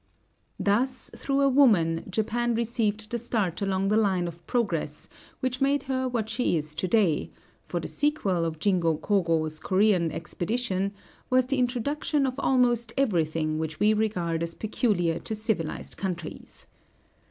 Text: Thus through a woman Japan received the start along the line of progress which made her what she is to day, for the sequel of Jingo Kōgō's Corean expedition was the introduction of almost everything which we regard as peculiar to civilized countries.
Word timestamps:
Thus 0.59 1.11
through 1.15 1.41
a 1.41 1.47
woman 1.49 2.05
Japan 2.09 2.55
received 2.55 3.11
the 3.11 3.19
start 3.19 3.61
along 3.61 3.89
the 3.89 3.97
line 3.97 4.27
of 4.27 4.43
progress 4.47 5.07
which 5.41 5.61
made 5.61 5.83
her 5.83 6.07
what 6.09 6.27
she 6.27 6.57
is 6.57 6.73
to 6.73 6.87
day, 6.87 7.29
for 7.65 7.79
the 7.79 7.87
sequel 7.87 8.43
of 8.43 8.57
Jingo 8.57 8.97
Kōgō's 8.97 9.59
Corean 9.59 10.11
expedition 10.11 10.91
was 11.29 11.45
the 11.45 11.59
introduction 11.59 12.25
of 12.25 12.33
almost 12.39 12.93
everything 12.97 13.59
which 13.59 13.79
we 13.79 13.93
regard 13.93 14.41
as 14.41 14.55
peculiar 14.55 15.19
to 15.19 15.35
civilized 15.35 15.97
countries. 15.97 16.65